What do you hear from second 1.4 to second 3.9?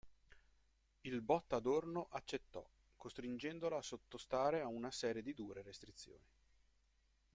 Adorno accettò, costringendola a